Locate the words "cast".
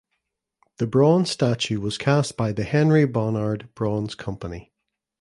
1.99-2.35